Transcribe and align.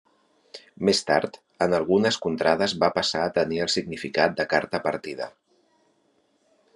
Més 0.87 1.01
tard, 1.09 1.35
en 1.65 1.75
algunes 1.79 2.17
contrades 2.23 2.75
va 2.85 2.91
passar 2.97 3.21
a 3.25 3.29
tenir 3.37 3.61
el 3.67 3.71
significat 3.77 4.35
de 4.43 4.47
carta 4.57 4.81
partida. 4.89 5.29